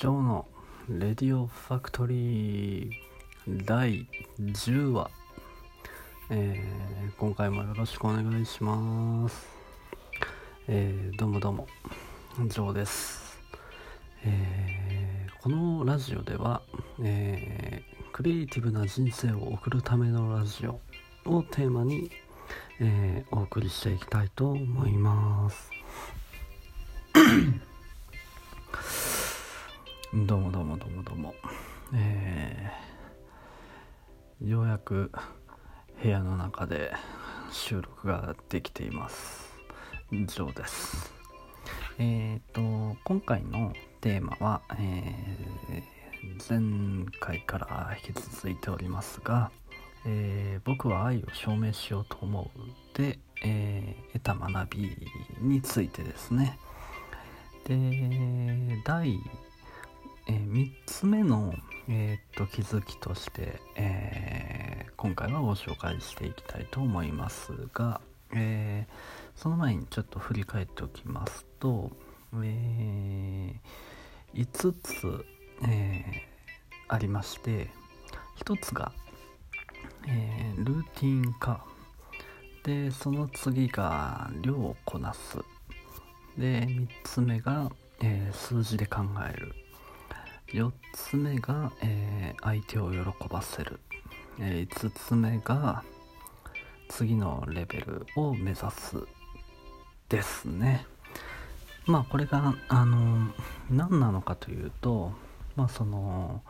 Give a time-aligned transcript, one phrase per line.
[0.00, 0.46] ジョーの
[0.88, 2.90] レディオファクトリー
[3.66, 4.08] 第
[4.40, 5.10] 10話、
[6.30, 9.46] えー、今回もよろしくお願いします、
[10.68, 11.66] えー、どうもどうも
[12.46, 13.38] ジョーです、
[14.24, 16.62] えー、このラジオでは、
[17.02, 20.80] えー、クリエイティブな人生を送るためのラジオ
[21.26, 22.10] をテーマに、
[22.80, 25.70] えー、お送りしていきたいと思います。
[30.12, 31.34] どうもどうもどうもどうも。
[31.94, 35.12] えー、ようやく
[36.02, 36.92] 部屋の中で
[37.52, 39.54] 収録ができています。
[40.10, 41.14] ジョーです。
[41.98, 49.52] えっ、ー、と今回のテーマは、えー、前回から引き続いておりますが、
[50.04, 54.96] えー、僕は愛を証明しようと思うで、えー、得た学び
[55.40, 56.58] についてですね。
[57.64, 59.20] で第、
[60.26, 61.54] えー、3つ目の、
[61.88, 68.00] えー、っと気づきとして、えー、今回はご紹介していきたいと思いますが、
[68.34, 71.90] えー、その前にちょっと振り返っておきますと、
[72.42, 75.24] えー、5つ、
[75.66, 77.70] えー、ありまして
[78.44, 78.92] 1つが、
[80.08, 81.64] え、ルーティン化。
[82.62, 85.38] でその次が量をこなす。
[86.38, 87.70] で3つ目が、
[88.02, 89.54] え、数字で考える。
[90.52, 92.98] 4つ目が、えー、相手を喜
[93.28, 93.80] ばせる、
[94.38, 95.82] えー、5つ目が
[96.88, 98.96] 次のレベルを目指す
[100.08, 100.86] ですね。
[101.86, 103.32] まあこれがあの
[103.70, 105.12] 何なのかというと
[105.56, 106.42] まあその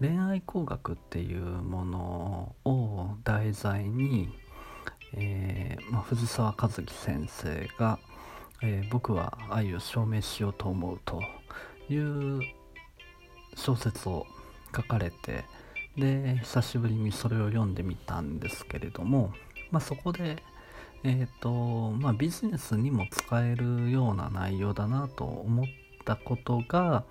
[0.00, 4.28] 恋愛工学っていうものを題材に、
[5.14, 7.98] えーまあ、藤沢和樹先生が
[8.60, 11.22] えー、僕は愛を証明しようと思うと
[11.88, 12.40] いう
[13.58, 14.26] 小説を
[14.74, 15.44] 書かれて
[15.96, 19.32] で久しぶりにそれを読んでみたんですけれども、
[19.70, 20.42] まあ、そこで、
[21.02, 25.66] えーとまあ、ビジネスにも使えるような内容だなと思っ
[26.04, 27.04] たことが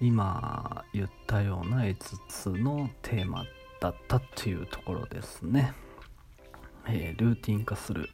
[0.00, 1.96] 今言ったような5
[2.28, 3.44] つのテーマ
[3.80, 5.74] だったっていうところですね。
[6.86, 8.08] えー、ルーティン化する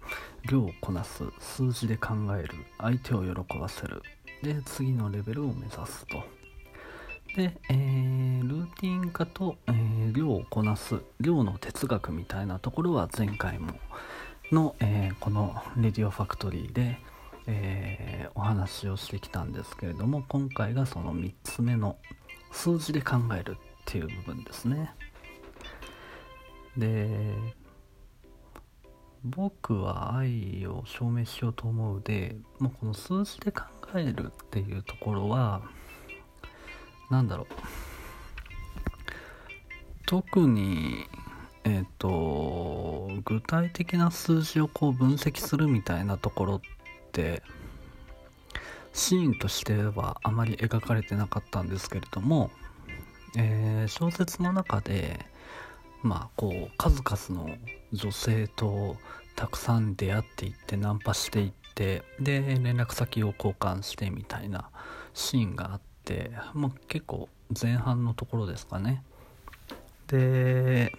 [0.51, 4.03] 量をこなす数字で考える相手を喜ばせる
[4.43, 6.25] で次のレベルを目指すと
[7.37, 13.73] で、えー、ルーティン化と、えー、量をこなす量の哲学みたいなところは前回も
[14.51, 16.99] の、えこのレディオファクトリーで、
[17.47, 21.97] えお話をしてきたんですけれども今回がその3つ目の
[22.53, 24.95] 数字で考えるっていう部分ですね。
[26.77, 27.35] で
[29.25, 33.65] 僕は愛を証明しようと思うでもうこの数字で考
[33.95, 35.63] えるっていうところは
[37.11, 37.47] 何だろう。
[40.07, 41.07] 特に
[41.65, 46.61] えっ、ー、と具体的な数字をこう分析するみたいなところっ
[47.13, 47.43] て
[48.93, 52.51] シーンとしてはあまり描かれてなかったんですけれども、
[53.37, 55.27] えー、小説の中で
[56.03, 57.57] まあこう数々の
[57.93, 58.97] 女性と
[59.35, 64.71] たくさん出会っていってナンパしていってで連絡先を交換してみたいな
[65.13, 67.29] シーンがあってもう結構
[67.61, 69.03] 前半のところですかね。
[70.07, 70.93] で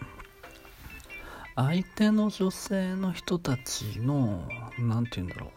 [1.55, 4.47] 相手の女性の人たちの
[4.77, 5.49] 何て言うんだろう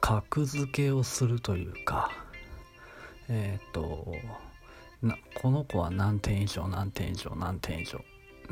[0.00, 2.12] 格付けをするというか
[3.28, 4.14] えっ、ー、と
[5.02, 7.98] なこの子は何点以上何点以上何点以上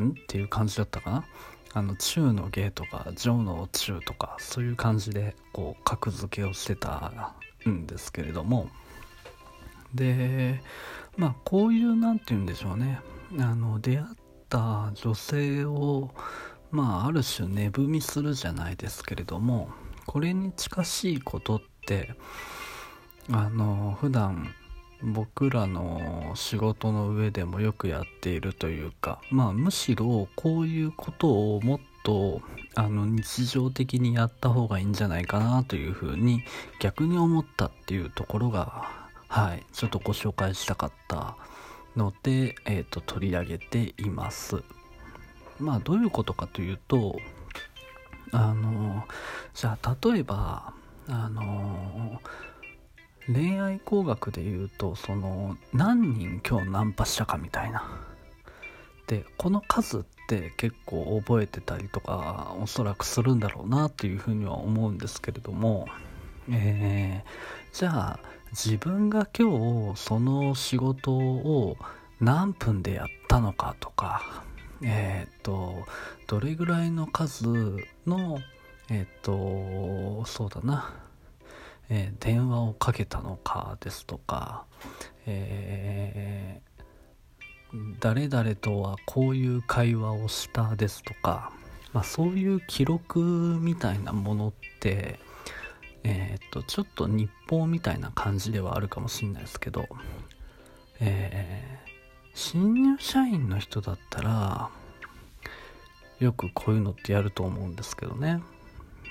[0.02, 0.10] ん？
[0.10, 1.24] っていう感じだったかな。
[1.72, 7.32] あの中の芸とか上の中とかそういう感じでこう格付けをしてた
[7.68, 8.68] んですけれども
[9.94, 10.60] で
[11.16, 13.00] まあこういう何て言うんでしょうね。
[13.38, 14.06] あの出会っ
[14.48, 16.10] た女性を
[16.70, 19.70] まあある種値踏みするじゃないですけれども
[20.06, 22.14] これに近しいことって
[23.30, 24.52] あの普段
[25.02, 32.42] 僕らの仕事の上でもよくやっているというかまあむしろこういうことをもっと
[32.74, 36.42] あの日常的にやった方がいいんじゃないかなというふうに
[36.80, 38.99] 逆に思ったっていうところが
[39.30, 39.64] はい。
[39.72, 41.36] ちょっとご紹介したかった
[41.96, 44.62] ので、えーと、取り上げています。
[45.60, 47.18] まあどういうことかというと
[48.32, 49.04] あの
[49.54, 50.72] じゃあ例えば
[51.08, 52.20] あの
[53.26, 57.84] 恋愛工学で言うとその何人今日ナンパしたかみたいな。
[59.06, 65.88] でこの数って結構覚えてたりとかおそらくするんだろうなというふうには思うんですけれども、
[66.48, 68.20] えー、じゃあ
[68.52, 71.76] 自分が今日その仕事を
[72.20, 74.42] 何分でやったのかとか
[74.82, 75.86] えっ、と
[76.26, 77.46] どれぐらいの数
[78.06, 78.38] の
[78.88, 80.92] えっ、とそうだな、
[81.88, 84.64] えー、電話をかけたのかですとか、
[85.26, 86.60] え、
[88.00, 91.52] 誰々とはこういう会話をしたですとか、
[91.92, 93.20] まあ、そういう記録
[93.60, 95.20] みたいなものって
[96.04, 99.88] えー、っとちょっと日報みたいな感じではあるかもしれないですけど、
[101.00, 101.90] えー、
[102.34, 104.70] 新入社員の人だったら
[106.18, 108.42] よくこういうのってやると思うんですけどね。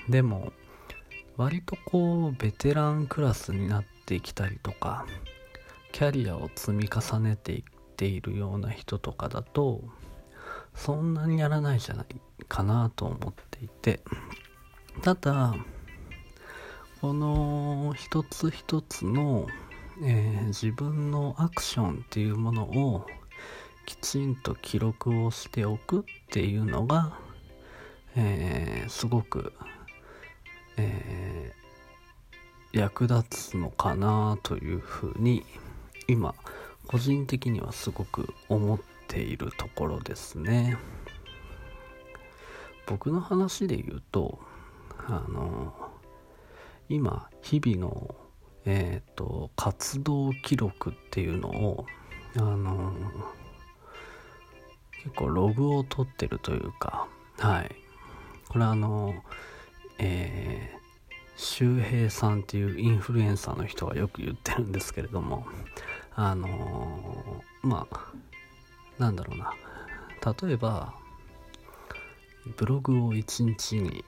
[0.08, 0.52] でも
[1.36, 5.06] 割とこうベテランクラスになってきたりとか
[5.92, 7.62] キャリアを積み重ねていっ
[7.96, 9.82] ているような人とかだと
[10.74, 12.06] そんなにやらないじゃない
[12.48, 14.00] かなと思っていて。
[15.02, 15.54] ただ
[17.00, 19.46] この一つ一つの、
[20.02, 23.06] えー、自分のアクションっていうものを
[23.86, 27.16] きちんと記録をしておくっていうのが、
[28.16, 29.54] えー、すごく、
[30.76, 35.42] えー、役立つのかなというふうに
[36.06, 36.34] 今
[36.86, 40.76] 個人的にはすごく思っているところですね。
[42.86, 44.38] 僕の話で言うと
[45.06, 45.72] あの
[46.92, 48.16] 今日々の
[48.64, 51.86] え、ー、と活動記録っていうのを
[52.36, 52.92] あの
[55.04, 57.06] 結構ログを取ってるというか
[57.38, 57.70] はい。
[58.48, 59.14] これはあの
[59.98, 65.46] えー、周平さんっていうインフルエンサーの人がよく言ってるんですけれども
[66.16, 68.12] あのまあ
[68.98, 69.54] なんだろうな。
[70.42, 70.92] 例えば
[72.56, 74.04] ブログを1日に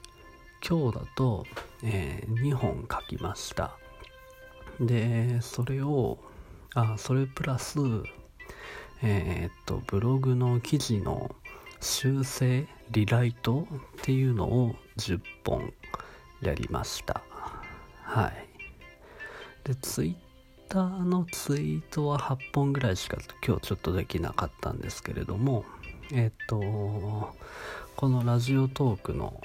[0.69, 1.45] 今日だと、
[1.83, 3.77] えー、2本書きました。
[4.81, 6.19] でそれを
[6.75, 7.79] あそれプラス
[9.03, 11.35] えー、っとブログの記事の
[11.81, 13.67] 修正リライト
[13.99, 15.73] っていうのを10本
[16.41, 17.23] やりました。
[18.03, 18.49] はい。
[19.65, 20.15] でツイッ
[20.69, 25.65] ターのツイートは8本ぐらいしか今日ちょっとできなかったんですけれども
[26.13, 29.41] えっとこのラジオトークの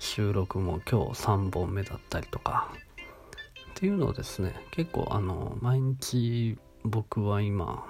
[0.00, 2.72] 収録も今日3本目だったりとか。
[3.70, 7.86] っていうのをですね結構あの毎日僕は今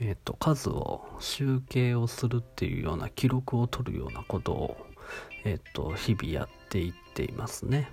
[0.00, 4.76] えっ、と数を集計をするっていうような記録を取るようなことを
[5.44, 7.90] えっ、と日々やっていっていますね。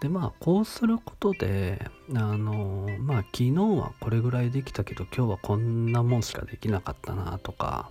[0.00, 7.90] でまあこうすることであのまあ昨日はこれぐらいできたけど今日はこんなもんしかできなかったなとか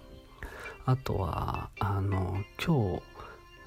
[0.86, 3.04] あとはあの今日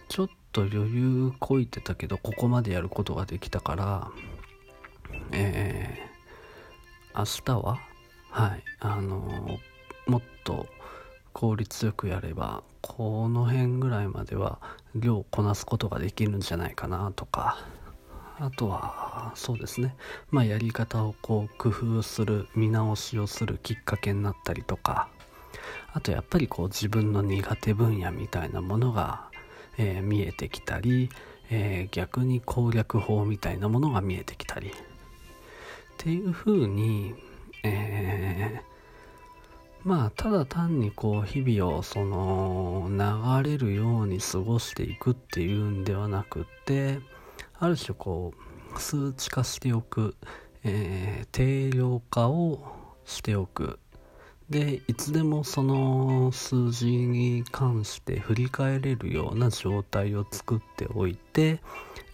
[0.09, 4.11] ちょっと余裕こいてたけどここまでやることができたから
[5.33, 7.25] えー、明
[7.61, 7.79] 日は
[8.31, 9.59] はいあの
[10.07, 10.67] もっと
[11.33, 14.59] 効率よくやればこの辺ぐらいまでは
[14.95, 17.59] 量をこなすことができるんじゃないかなとか
[18.39, 19.95] あとはそうですね。
[20.31, 25.09] まあやり方をこう工夫する見直しをするきっかけになったりとか
[25.93, 29.31] あとやっぱりこう自分の苦手分野みたいなものが
[29.79, 31.11] えー、見えてきたり、
[31.51, 34.69] えー、逆に攻略法みたいなものが見えてきたり。
[34.69, 34.73] っ
[35.99, 37.15] ていう風に、
[37.63, 46.99] えー、まあただ単にこう日々をその流れるように過ごしていくっていうんではなくって
[47.59, 48.33] ある種こ
[48.75, 50.17] う数値化しておく、
[50.65, 52.61] え、定量化を
[53.05, 53.79] しておく。
[54.51, 61.61] でいつでもその数字に関して振り返れるような状態を作っておいて、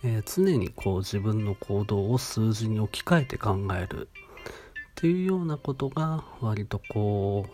[0.04, 7.46] えー、常にこう自分の行動を数字に置き換えて考えるっていうようなことが割とこ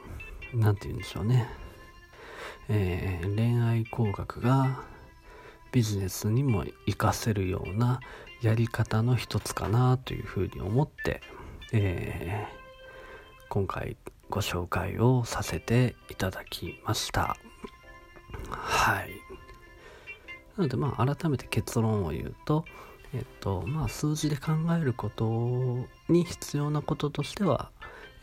[0.53, 1.49] う何て言うんでしょうね、
[2.69, 4.83] えー、恋愛工学が
[5.73, 8.01] ビジネスにも活かせるような
[8.43, 11.21] やり方の一つかなというふうに思って、
[11.73, 13.97] えー、今回
[14.35, 17.37] ご紹介をさせていただきました。
[18.51, 19.11] はい。
[20.57, 22.65] なのでまあ改めて結論を言うと
[23.15, 27.71] えっとまあ数字で考えることに必要なこととしては、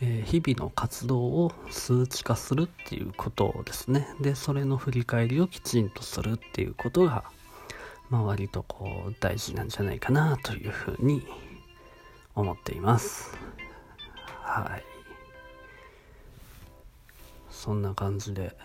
[0.02, 4.06] えー、日々の活動を数値化するっていうことですね。
[4.20, 7.24] でそれの振り返りをきちんとするっていうことが
[8.10, 11.26] まあ割とこう大事なんじゃないかなというふうに
[12.36, 13.38] 思っています。
[14.42, 14.91] はい。
[17.62, 18.58] そんな感じで、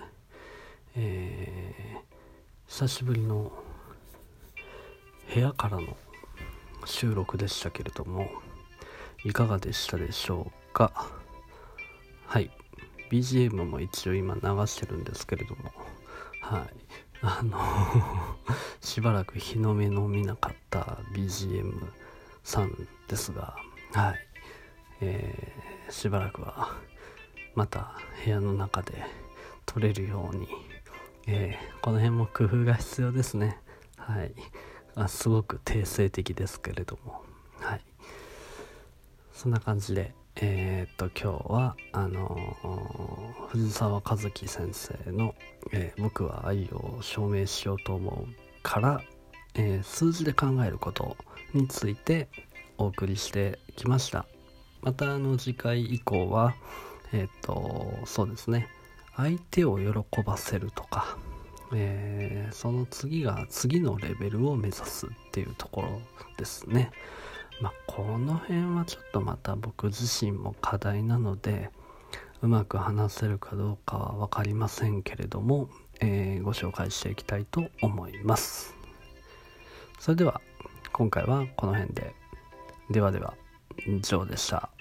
[0.97, 2.01] えー、
[2.67, 3.53] 久しぶりの
[5.35, 5.99] 部屋からの
[6.87, 8.31] 収録でしたけれども
[9.23, 11.11] いかがでしたでしょうか？
[12.25, 12.51] はい。
[13.11, 15.71] BGM も一応今流してるんですけれども
[16.41, 16.69] はい。
[17.21, 17.59] あの
[18.81, 21.87] しばらく日の目の見なかった BGM
[22.43, 23.59] さんですが
[23.93, 24.29] はい、
[25.03, 26.79] えー、しばらくは
[27.57, 27.93] また
[28.25, 29.03] 部屋の中で
[29.65, 30.47] 撮れるように、
[31.27, 33.59] えー、この辺も工夫が必要ですね。
[33.97, 34.33] はい。
[34.95, 37.23] あすごく定性的ですけれども。
[37.59, 37.81] はい。
[39.33, 45.35] そんな感じでえー、っと今日はあのー、藤沢和樹先生の、
[45.73, 49.01] えー、僕は愛を証明しようと思う」から、
[49.55, 51.17] え数字で考えること
[51.55, 52.29] について
[52.77, 54.27] お送りしてきました。
[54.83, 56.55] またあの次回以降は
[57.13, 58.69] えっとそうですね。
[59.17, 61.17] 相手を喜ばせるとか、
[61.75, 66.01] えその次が次のレベルを目指すっていうところ
[66.37, 66.91] ですね。
[67.61, 71.71] まあ、この辺はちょっとまた僕自身も課題なので
[72.43, 75.71] うまく話せるかどうかは分かりませんけれども、
[76.01, 78.75] えー、ご紹介していきたいと思います。
[79.99, 80.41] それでは
[80.93, 82.15] 今回はこの辺で。
[82.91, 83.35] ではでは
[83.87, 84.76] 以上でした。